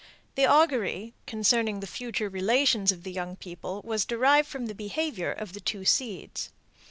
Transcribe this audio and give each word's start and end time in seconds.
The 0.33 0.47
augury, 0.47 1.13
concerning 1.27 1.79
the 1.79 1.85
future 1.85 2.27
relations 2.27 2.91
of 2.91 3.03
the 3.03 3.11
young 3.11 3.35
people 3.35 3.83
was 3.83 4.03
derived 4.03 4.47
from 4.47 4.65
the 4.65 4.73
behavior 4.73 5.31
of 5.31 5.53
the 5.53 5.61
two 5.61 5.85
seeds. 5.85 6.49